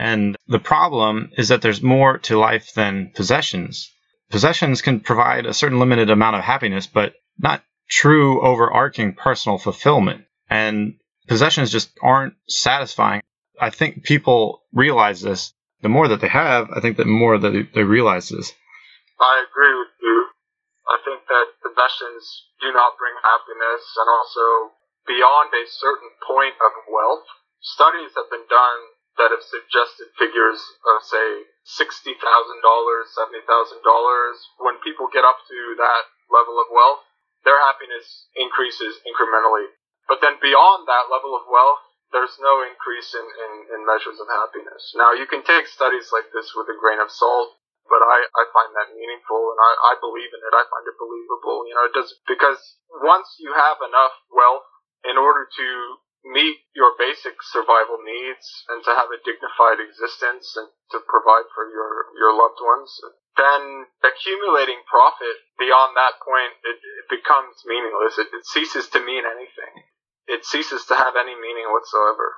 And 0.00 0.34
the 0.48 0.58
problem 0.58 1.28
is 1.36 1.48
that 1.48 1.60
there's 1.60 1.82
more 1.82 2.16
to 2.24 2.38
life 2.38 2.72
than 2.72 3.12
possessions. 3.14 3.92
Possessions 4.30 4.80
can 4.80 5.00
provide 5.00 5.44
a 5.44 5.52
certain 5.52 5.78
limited 5.78 6.08
amount 6.08 6.36
of 6.36 6.42
happiness, 6.42 6.86
but 6.86 7.12
not 7.38 7.62
true 7.86 8.40
overarching 8.40 9.12
personal 9.12 9.58
fulfillment. 9.58 10.24
And 10.48 10.94
possessions 11.28 11.70
just 11.70 11.90
aren't 12.00 12.32
satisfying. 12.48 13.20
I 13.60 13.68
think 13.68 14.02
people 14.02 14.62
realize 14.72 15.20
this. 15.20 15.52
The 15.82 15.92
more 15.92 16.08
that 16.08 16.22
they 16.22 16.32
have, 16.32 16.70
I 16.74 16.80
think 16.80 16.96
the 16.96 17.04
more 17.04 17.36
that 17.36 17.68
they 17.74 17.84
realize 17.84 18.30
this. 18.30 18.54
I 19.20 19.44
agree 19.44 19.74
with 19.84 19.92
you. 20.00 20.16
I 20.88 20.96
think 21.04 21.28
that 21.28 21.46
possessions 21.60 22.24
do 22.62 22.72
not 22.72 22.96
bring 22.96 23.20
happiness, 23.20 23.84
and 24.00 24.08
also 24.08 24.72
beyond 25.06 25.52
a 25.52 25.68
certain 25.68 26.08
point 26.24 26.56
of 26.56 26.72
wealth, 26.88 27.28
studies 27.60 28.16
have 28.16 28.32
been 28.32 28.48
done 28.48 28.80
that 29.20 29.36
have 29.36 29.44
suggested 29.44 30.08
figures 30.16 30.56
of 30.88 31.04
say 31.04 31.44
sixty 31.62 32.16
thousand 32.16 32.64
dollars, 32.64 33.12
seventy 33.12 33.44
thousand 33.44 33.84
dollars. 33.84 34.40
When 34.56 34.80
people 34.80 35.12
get 35.12 35.28
up 35.28 35.36
to 35.44 35.58
that 35.76 36.04
level 36.32 36.56
of 36.56 36.72
wealth, 36.72 37.04
their 37.44 37.60
happiness 37.60 38.32
increases 38.32 38.96
incrementally. 39.04 39.68
But 40.08 40.24
then 40.24 40.40
beyond 40.40 40.88
that 40.88 41.12
level 41.12 41.36
of 41.36 41.44
wealth, 41.52 41.84
there's 42.10 42.34
no 42.42 42.64
increase 42.66 43.14
in, 43.14 43.22
in, 43.22 43.52
in 43.76 43.80
measures 43.86 44.18
of 44.18 44.26
happiness. 44.26 44.82
Now 44.98 45.14
you 45.14 45.28
can 45.28 45.44
take 45.46 45.70
studies 45.70 46.10
like 46.10 46.32
this 46.34 46.50
with 46.56 46.66
a 46.66 46.76
grain 46.80 46.98
of 46.98 47.12
salt, 47.12 47.54
but 47.86 48.02
I, 48.02 48.18
I 48.24 48.44
find 48.50 48.72
that 48.74 48.96
meaningful 48.96 49.38
and 49.54 49.60
I, 49.60 49.72
I 49.92 50.02
believe 50.02 50.32
in 50.32 50.42
it. 50.42 50.52
I 50.56 50.64
find 50.66 50.84
it 50.88 50.98
believable. 50.98 51.68
You 51.70 51.76
know, 51.78 51.86
it 51.86 51.94
does 51.94 52.10
because 52.26 52.58
once 53.04 53.38
you 53.38 53.54
have 53.54 53.78
enough 53.84 54.16
wealth 54.32 54.66
in 55.06 55.14
order 55.14 55.46
to 55.46 55.68
meet 56.24 56.60
your 56.76 56.92
basic 57.00 57.40
survival 57.40 57.98
needs 58.04 58.44
and 58.68 58.84
to 58.84 58.92
have 58.92 59.08
a 59.08 59.22
dignified 59.24 59.80
existence 59.80 60.52
and 60.56 60.68
to 60.92 61.00
provide 61.08 61.48
for 61.56 61.64
your, 61.72 62.12
your 62.16 62.32
loved 62.36 62.60
ones, 62.60 62.92
then 63.36 63.88
accumulating 64.04 64.84
profit 64.84 65.36
beyond 65.56 65.96
that 65.96 66.20
point, 66.20 66.52
it, 66.64 66.76
it 66.76 67.06
becomes 67.08 67.56
meaningless. 67.64 68.20
It, 68.20 68.28
it 68.36 68.44
ceases 68.44 68.88
to 68.92 69.00
mean 69.00 69.24
anything. 69.24 69.72
It 70.28 70.44
ceases 70.44 70.84
to 70.92 70.94
have 70.94 71.16
any 71.16 71.34
meaning 71.34 71.72
whatsoever. 71.72 72.36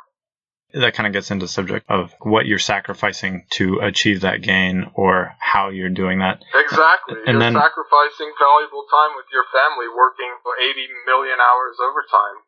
That 0.73 0.97
kind 0.97 1.05
of 1.05 1.13
gets 1.13 1.29
into 1.29 1.45
the 1.45 1.53
subject 1.53 1.85
of 1.91 2.17
what 2.25 2.47
you're 2.49 2.63
sacrificing 2.63 3.45
to 3.61 3.85
achieve 3.85 4.23
that 4.23 4.41
gain 4.41 4.89
or 4.95 5.37
how 5.37 5.69
you're 5.69 5.93
doing 5.93 6.25
that. 6.25 6.41
Exactly. 6.57 7.21
And 7.29 7.37
you're 7.37 7.45
then, 7.45 7.53
sacrificing 7.53 8.33
valuable 8.41 8.89
time 8.89 9.13
with 9.13 9.29
your 9.29 9.45
family 9.53 9.93
working 9.93 10.33
80 10.33 10.89
million 11.05 11.37
hours 11.37 11.77
overtime 11.77 12.41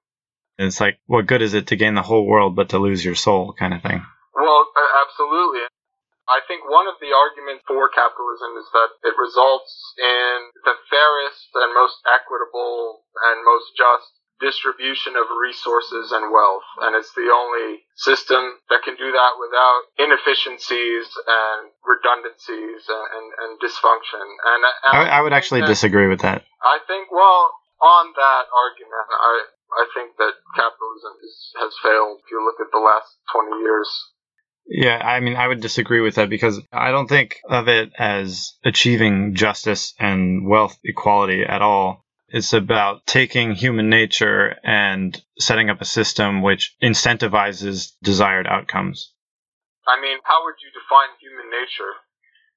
it's 0.58 0.80
like, 0.80 0.98
what 1.06 1.26
good 1.26 1.42
is 1.42 1.54
it 1.54 1.68
to 1.68 1.76
gain 1.76 1.94
the 1.94 2.02
whole 2.02 2.26
world 2.26 2.54
but 2.54 2.70
to 2.70 2.78
lose 2.78 3.04
your 3.04 3.14
soul, 3.14 3.52
kind 3.52 3.74
of 3.74 3.82
thing? 3.82 4.04
Well, 4.34 4.66
absolutely. 5.02 5.66
I 6.28 6.40
think 6.48 6.64
one 6.64 6.88
of 6.88 6.96
the 7.04 7.12
arguments 7.12 7.64
for 7.68 7.88
capitalism 7.92 8.56
is 8.56 8.68
that 8.72 8.90
it 9.04 9.14
results 9.20 9.72
in 10.00 10.36
the 10.64 10.76
fairest 10.88 11.52
and 11.52 11.74
most 11.76 12.00
equitable 12.08 13.04
and 13.28 13.44
most 13.44 13.76
just 13.76 14.08
distribution 14.40 15.14
of 15.14 15.28
resources 15.36 16.10
and 16.10 16.32
wealth. 16.32 16.66
And 16.80 16.96
it's 16.96 17.12
the 17.14 17.28
only 17.28 17.84
system 17.96 18.58
that 18.68 18.82
can 18.82 18.96
do 18.96 19.12
that 19.12 19.32
without 19.38 19.82
inefficiencies 20.00 21.06
and 21.12 21.70
redundancies 21.84 22.82
and, 22.88 23.06
and, 23.14 23.26
and 23.38 23.52
dysfunction. 23.60 24.24
And, 24.24 24.60
and 24.64 24.92
I, 24.96 25.18
I, 25.18 25.20
would 25.22 25.32
actually 25.32 25.62
disagree 25.62 26.08
with 26.08 26.20
that. 26.20 26.42
I 26.62 26.80
think, 26.88 27.12
well, 27.12 27.52
on 27.80 28.12
that 28.16 28.44
argument, 28.52 29.08
I, 29.10 29.34
I 29.72 29.84
think 29.94 30.16
that 30.18 30.34
capitalism 30.54 31.14
is, 31.22 31.52
has 31.58 31.72
failed 31.82 32.20
if 32.24 32.30
you 32.30 32.44
look 32.44 32.60
at 32.60 32.72
the 32.72 32.78
last 32.78 33.18
20 33.32 33.62
years. 33.62 33.88
Yeah, 34.66 34.96
I 34.96 35.20
mean, 35.20 35.36
I 35.36 35.46
would 35.46 35.60
disagree 35.60 36.00
with 36.00 36.14
that 36.14 36.30
because 36.30 36.60
I 36.72 36.90
don't 36.90 37.08
think 37.08 37.40
of 37.48 37.68
it 37.68 37.92
as 37.98 38.54
achieving 38.64 39.34
justice 39.34 39.94
and 39.98 40.48
wealth 40.48 40.78
equality 40.84 41.42
at 41.42 41.60
all. 41.60 42.04
It's 42.28 42.54
about 42.54 43.06
taking 43.06 43.52
human 43.52 43.90
nature 43.90 44.56
and 44.64 45.20
setting 45.38 45.68
up 45.68 45.80
a 45.80 45.84
system 45.84 46.42
which 46.42 46.74
incentivizes 46.82 47.92
desired 48.02 48.46
outcomes. 48.46 49.12
I 49.86 50.00
mean, 50.00 50.18
how 50.24 50.44
would 50.44 50.54
you 50.62 50.70
define 50.72 51.10
human 51.20 51.50
nature? 51.50 51.92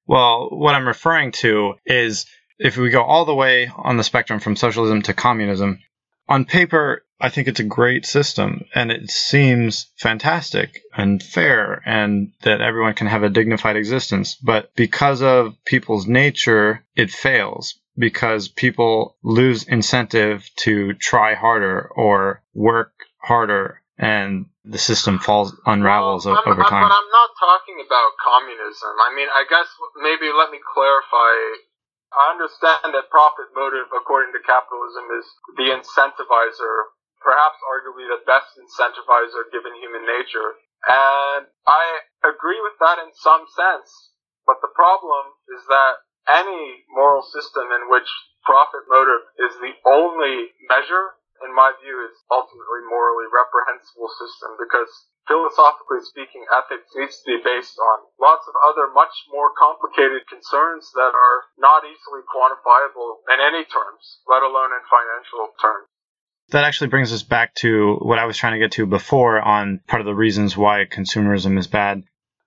Well, 0.06 0.48
what 0.52 0.74
I'm 0.74 0.88
referring 0.88 1.34
to 1.44 1.74
is 1.86 2.26
if 2.60 2.78
we 2.78 2.90
go 2.90 3.04
all 3.04 3.26
the 3.26 3.36
way 3.36 3.70
on 3.76 3.98
the 3.98 4.04
spectrum 4.04 4.40
from 4.40 4.56
socialism 4.56 5.02
to 5.04 5.14
communism, 5.14 5.80
on 6.28 6.46
paper, 6.46 7.04
I 7.20 7.30
think 7.30 7.48
it's 7.48 7.60
a 7.60 7.64
great 7.64 8.06
system 8.06 8.66
and 8.76 8.92
it 8.92 9.10
seems 9.10 9.88
fantastic 9.96 10.82
and 10.96 11.22
fair 11.22 11.82
and 11.86 12.34
that 12.42 12.62
everyone 12.62 12.94
can 12.94 13.08
have 13.08 13.24
a 13.24 13.30
dignified 13.30 13.76
existence. 13.76 14.36
But 14.36 14.76
because 14.76 15.22
of 15.22 15.56
people's 15.66 16.08
nature, 16.08 16.86
it 16.96 17.10
fails 17.10 17.80
because 17.98 18.48
people 18.48 19.18
lose 19.24 19.64
incentive 19.64 20.50
to 20.58 20.94
try 20.94 21.34
harder 21.34 21.90
or 21.96 22.44
work 22.54 22.94
harder 23.18 23.82
and 23.98 24.46
the 24.64 24.78
system 24.78 25.18
falls 25.18 25.56
unravels 25.66 26.26
well, 26.26 26.38
over 26.46 26.62
time. 26.62 26.86
But 26.86 26.94
I'm 26.94 27.12
not 27.12 27.32
talking 27.40 27.82
about 27.82 28.12
communism. 28.22 28.94
I 29.02 29.16
mean, 29.16 29.28
I 29.34 29.44
guess 29.50 29.66
maybe 30.04 30.32
let 30.32 30.52
me 30.52 30.60
clarify 30.62 31.34
I 32.14 32.34
understand 32.34 32.96
that 32.96 33.12
profit 33.12 33.52
motive, 33.52 33.92
according 33.92 34.32
to 34.34 34.42
capitalism, 34.48 35.06
is 35.20 35.28
the 35.60 35.70
incentivizer, 35.76 36.96
perhaps 37.20 37.60
arguably 37.68 38.08
the 38.08 38.24
best 38.24 38.56
incentivizer 38.56 39.52
given 39.52 39.76
human 39.76 40.08
nature. 40.08 40.56
And 40.88 41.52
I 41.68 41.86
agree 42.24 42.62
with 42.64 42.80
that 42.80 43.02
in 43.04 43.12
some 43.12 43.44
sense. 43.52 44.14
But 44.48 44.64
the 44.64 44.72
problem 44.72 45.36
is 45.52 45.68
that 45.68 46.08
any 46.32 46.88
moral 46.92 47.24
system 47.24 47.68
in 47.76 47.92
which 47.92 48.08
profit 48.48 48.88
motive 48.88 49.28
is 49.44 49.60
the 49.60 49.76
only 49.84 50.56
measure, 50.72 51.20
in 51.44 51.52
my 51.52 51.76
view, 51.84 52.00
is 52.08 52.16
ultimately 52.32 52.88
morally 52.88 53.28
reprehensible 53.28 54.12
system 54.16 54.56
because 54.56 54.92
philosophically 55.28 56.02
speaking, 56.02 56.48
ethics 56.50 56.90
needs 56.96 57.20
to 57.22 57.26
be 57.28 57.38
based 57.44 57.78
on 57.78 58.08
lots 58.20 58.48
of 58.48 58.56
other 58.64 58.90
much 58.96 59.14
more 59.30 59.52
complicated 59.54 60.24
concerns 60.32 60.90
that 60.96 61.14
are 61.14 61.40
not 61.60 61.84
easily 61.84 62.24
quantifiable 62.26 63.22
in 63.28 63.40
any 63.44 63.64
terms, 63.68 64.24
let 64.28 64.42
alone 64.42 64.72
in 64.72 64.84
financial 64.88 65.52
terms. 65.60 65.88
That 66.50 66.64
actually 66.64 66.88
brings 66.88 67.12
us 67.12 67.24
back 67.24 67.54
to 67.56 67.96
what 68.02 68.20
I 68.20 68.26
was 68.26 68.38
trying 68.38 68.54
to 68.54 68.60
get 68.60 68.72
to 68.74 68.86
before 68.86 69.40
on 69.40 69.82
part 69.86 70.00
of 70.00 70.06
the 70.06 70.16
reasons 70.16 70.56
why 70.56 70.86
consumerism 70.90 71.60
is 71.60 71.68
bad. 71.68 72.04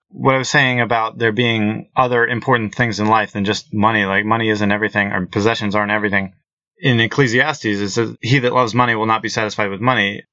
What 0.08 0.34
I 0.34 0.38
was 0.38 0.48
saying 0.48 0.80
about 0.80 1.18
there 1.18 1.32
being 1.32 1.90
other 1.94 2.26
important 2.26 2.74
things 2.74 2.98
in 2.98 3.06
life 3.06 3.32
than 3.32 3.44
just 3.44 3.72
money, 3.72 4.06
like 4.06 4.24
money 4.24 4.48
isn't 4.48 4.72
everything, 4.72 5.12
or 5.12 5.26
possessions 5.26 5.74
aren't 5.74 5.92
everything. 5.92 6.32
In 6.78 6.98
Ecclesiastes, 6.98 7.66
it 7.66 7.90
says, 7.90 8.16
He 8.22 8.38
that 8.38 8.54
loves 8.54 8.74
money 8.74 8.94
will 8.94 9.06
not 9.06 9.22
be 9.22 9.28
satisfied 9.28 9.70
with 9.70 9.80
money. 9.82 10.24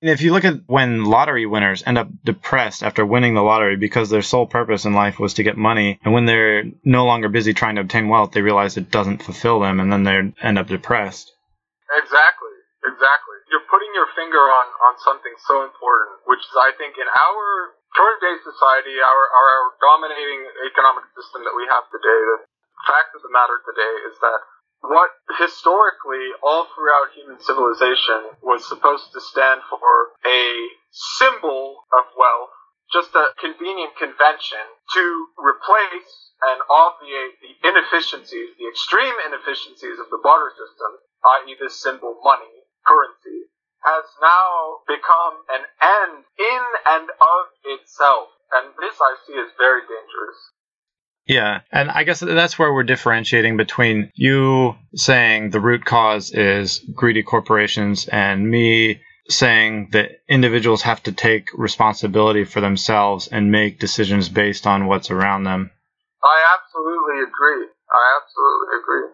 If 0.00 0.22
you 0.22 0.30
look 0.30 0.44
at 0.44 0.62
when 0.70 1.10
lottery 1.10 1.42
winners 1.46 1.82
end 1.82 1.98
up 1.98 2.06
depressed 2.22 2.86
after 2.86 3.02
winning 3.04 3.34
the 3.34 3.42
lottery 3.42 3.74
because 3.74 4.10
their 4.10 4.22
sole 4.22 4.46
purpose 4.46 4.86
in 4.86 4.94
life 4.94 5.18
was 5.18 5.34
to 5.34 5.42
get 5.42 5.58
money, 5.58 5.98
and 6.04 6.14
when 6.14 6.24
they're 6.24 6.70
no 6.84 7.04
longer 7.04 7.28
busy 7.28 7.52
trying 7.52 7.74
to 7.74 7.82
obtain 7.82 8.06
wealth, 8.06 8.30
they 8.30 8.42
realize 8.42 8.76
it 8.76 8.94
doesn't 8.94 9.26
fulfill 9.26 9.58
them, 9.58 9.80
and 9.80 9.90
then 9.90 10.04
they 10.04 10.14
end 10.38 10.58
up 10.58 10.70
depressed. 10.70 11.34
Exactly, 11.98 12.54
exactly. 12.86 13.36
You're 13.50 13.66
putting 13.66 13.90
your 13.90 14.06
finger 14.14 14.38
on, 14.38 14.66
on 14.86 14.94
something 15.02 15.34
so 15.50 15.66
important, 15.66 16.22
which 16.30 16.46
is, 16.46 16.54
I 16.54 16.70
think, 16.78 16.94
in 16.94 17.08
our 17.10 17.74
current 17.98 18.22
day 18.22 18.38
society, 18.46 19.02
our, 19.02 19.22
our 19.34 19.74
dominating 19.82 20.46
economic 20.62 21.10
system 21.18 21.42
that 21.42 21.58
we 21.58 21.66
have 21.74 21.90
today, 21.90 22.20
the 22.38 22.46
fact 22.86 23.18
of 23.18 23.26
the 23.26 23.34
matter 23.34 23.58
today 23.66 23.94
is 24.06 24.14
that 24.22 24.38
what 24.80 25.10
historically 25.38 26.30
all 26.42 26.66
throughout 26.74 27.14
human 27.14 27.40
civilization 27.40 28.38
was 28.42 28.66
supposed 28.68 29.12
to 29.12 29.20
stand 29.20 29.60
for 29.68 30.14
a 30.24 30.42
symbol 30.90 31.84
of 31.92 32.04
wealth, 32.16 32.54
just 32.92 33.14
a 33.14 33.34
convenient 33.38 33.96
convention 33.98 34.64
to 34.94 35.04
replace 35.36 36.32
and 36.42 36.62
obviate 36.70 37.36
the 37.42 37.52
inefficiencies, 37.68 38.54
the 38.56 38.68
extreme 38.70 39.14
inefficiencies 39.26 39.98
of 39.98 40.08
the 40.10 40.22
barter 40.22 40.54
system, 40.54 40.92
i.e. 41.24 41.56
this 41.58 41.82
symbol 41.82 42.16
money, 42.22 42.64
currency, 42.86 43.50
has 43.82 44.04
now 44.22 44.82
become 44.86 45.42
an 45.50 45.66
end 45.82 46.24
in 46.38 46.64
and 46.86 47.10
of 47.10 47.42
itself. 47.64 48.30
And 48.50 48.72
this 48.78 48.96
I 49.00 49.16
see 49.26 49.34
is 49.34 49.52
very 49.58 49.82
dangerous. 49.82 50.38
Yeah, 51.28 51.60
and 51.70 51.90
I 51.90 52.04
guess 52.04 52.20
that's 52.20 52.58
where 52.58 52.72
we're 52.72 52.84
differentiating 52.84 53.58
between 53.58 54.10
you 54.14 54.76
saying 54.94 55.50
the 55.50 55.60
root 55.60 55.84
cause 55.84 56.30
is 56.32 56.78
greedy 56.94 57.22
corporations 57.22 58.08
and 58.08 58.48
me 58.48 59.02
saying 59.28 59.90
that 59.92 60.22
individuals 60.26 60.80
have 60.82 61.02
to 61.02 61.12
take 61.12 61.48
responsibility 61.52 62.44
for 62.44 62.62
themselves 62.62 63.28
and 63.28 63.52
make 63.52 63.78
decisions 63.78 64.30
based 64.30 64.66
on 64.66 64.86
what's 64.86 65.10
around 65.10 65.44
them. 65.44 65.70
I 66.24 66.56
absolutely 66.56 67.20
agree. 67.28 67.68
I 67.92 68.04
absolutely 68.24 68.72
agree. 68.80 69.08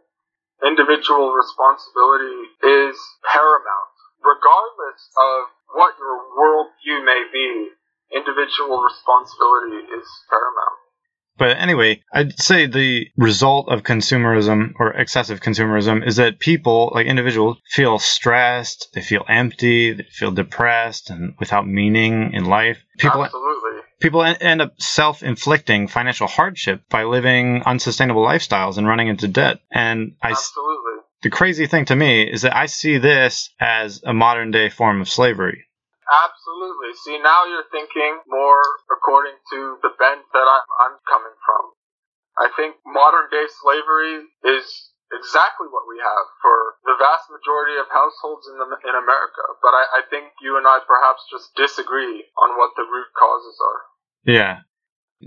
Individual 0.71 1.35
responsibility 1.35 2.47
is 2.63 2.95
paramount. 3.27 3.91
Regardless 4.23 5.03
of 5.19 5.41
what 5.75 5.99
your 5.99 6.17
worldview 6.39 7.05
may 7.05 7.27
be, 7.33 7.75
individual 8.15 8.81
responsibility 8.81 9.83
is 9.99 10.07
paramount. 10.31 10.74
But 11.37 11.59
anyway, 11.59 12.03
I'd 12.13 12.39
say 12.39 12.67
the 12.67 13.09
result 13.17 13.69
of 13.69 13.83
consumerism 13.83 14.73
or 14.79 14.93
excessive 14.93 15.41
consumerism 15.41 16.07
is 16.07 16.17
that 16.17 16.39
people, 16.39 16.93
like 16.95 17.07
individuals, 17.07 17.59
feel 17.69 17.99
stressed, 17.99 18.89
they 18.95 19.01
feel 19.01 19.25
empty, 19.29 19.93
they 19.93 20.05
feel 20.05 20.31
depressed 20.31 21.11
and 21.11 21.35
without 21.41 21.67
meaning 21.67 22.33
in 22.33 22.45
life. 22.45 22.79
People, 22.99 23.25
Absolutely. 23.25 23.81
people 24.01 24.23
end 24.23 24.63
up 24.63 24.81
self-inflicting 24.81 25.89
financial 25.89 26.29
hardship 26.29 26.83
by 26.89 27.03
living 27.03 27.63
unsustainable 27.67 28.25
lifestyles 28.25 28.79
and 28.79 28.87
running 28.87 29.09
into 29.09 29.27
debt. 29.27 29.59
And 29.73 30.15
I, 30.23 30.31
Absolutely. 30.31 31.01
the 31.23 31.31
crazy 31.31 31.67
thing 31.67 31.87
to 31.87 31.97
me 31.97 32.23
is 32.23 32.43
that 32.43 32.57
I 32.57 32.67
see 32.67 32.99
this 32.99 33.51
as 33.61 34.03
a 34.05 34.15
modern 34.15 34.53
day 34.53 34.69
form 34.69 35.01
of 35.01 35.09
slavery. 35.09 35.65
Absolutely. 36.05 36.93
See, 37.01 37.17
now 37.19 37.49
you're 37.49 37.69
thinking 37.73 38.21
more 38.29 38.63
according 38.93 39.41
to 39.53 39.81
the 39.81 39.93
bent 39.97 40.25
that 40.33 40.47
I, 40.47 40.59
I'm 40.85 40.97
coming 41.09 41.37
from. 41.45 41.63
I 42.37 42.49
think 42.53 42.77
modern 42.85 43.31
day 43.31 43.47
slavery 43.49 44.27
is 44.45 44.67
exactly 45.15 45.71
what 45.71 45.87
we 45.89 45.97
have 46.03 46.27
for 46.43 46.77
the 46.85 46.99
vast 46.99 47.31
majority 47.31 47.79
of 47.79 47.87
households 47.89 48.49
in 48.51 48.59
the, 48.59 48.69
in 48.85 48.95
America. 48.97 49.45
But 49.63 49.73
I, 49.73 49.85
I 49.99 50.03
think 50.11 50.35
you 50.43 50.59
and 50.59 50.67
I 50.67 50.81
perhaps 50.85 51.25
just 51.31 51.55
disagree 51.57 52.27
on 52.37 52.59
what 52.59 52.75
the 52.77 52.85
root 52.85 53.09
causes 53.17 53.57
are. 53.63 53.81
Yeah. 54.27 54.55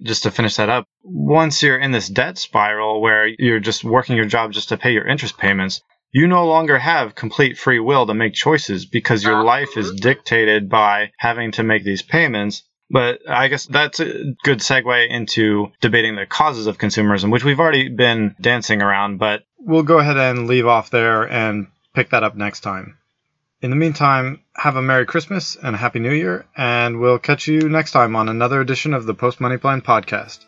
Just 0.04 0.24
to 0.24 0.32
finish 0.32 0.58
that 0.58 0.70
up, 0.70 0.86
once 1.02 1.64
you're 1.64 1.80
in 1.80 1.92
this 1.92 2.10
debt 2.10 2.38
spiral 2.38 3.02
where 3.02 3.26
you're 3.40 3.60
just 3.60 3.84
working 3.84 4.16
your 4.16 4.26
job 4.26 4.52
just 4.52 4.70
to 4.70 4.78
pay 4.78 4.92
your 4.92 5.08
interest 5.08 5.38
payments, 5.38 5.82
you 6.12 6.28
no 6.28 6.48
longer 6.48 6.78
have 6.78 7.16
complete 7.16 7.58
free 7.58 7.80
will 7.80 8.08
to 8.08 8.14
make 8.14 8.34
choices 8.34 8.86
because 8.86 9.24
your 9.24 9.44
life 9.44 9.78
is 9.78 9.92
dictated 9.92 10.70
by 10.70 11.12
having 11.18 11.52
to 11.54 11.64
make 11.64 11.84
these 11.84 12.02
payments. 12.02 12.64
But 12.90 13.20
I 13.30 13.50
guess 13.50 13.66
that's 13.66 14.00
a 14.00 14.34
good 14.44 14.60
segue 14.60 15.10
into 15.10 15.72
debating 15.82 16.16
the 16.16 16.26
causes 16.26 16.68
of 16.68 16.78
consumerism, 16.78 17.32
which 17.32 17.44
we've 17.44 17.60
already 17.60 17.90
been 17.90 18.36
dancing 18.40 18.82
around, 18.82 19.18
but 19.18 19.44
we'll 19.60 19.84
go 19.84 20.00
ahead 20.00 20.18
and 20.18 20.48
leave 20.48 20.66
off 20.66 20.90
there 20.90 21.30
and 21.30 21.68
pick 21.94 22.12
that 22.12 22.24
up 22.24 22.36
next 22.36 22.62
time. 22.62 22.98
In 23.62 23.72
the 23.72 23.76
meantime, 23.76 24.42
have 24.56 24.76
a 24.76 24.82
Merry 24.82 25.06
Christmas 25.06 25.58
and 25.62 25.76
a 25.76 25.80
Happy 25.80 26.00
New 26.00 26.14
Year, 26.14 26.46
and 26.56 27.00
we'll 27.00 27.20
catch 27.20 27.48
you 27.48 27.68
next 27.68 27.92
time 27.92 28.16
on 28.16 28.30
another 28.30 28.62
edition 28.62 28.94
of 28.94 29.06
the 29.06 29.16
Post 29.16 29.42
Money 29.42 29.58
Plan 29.58 29.82
podcast. 29.82 30.46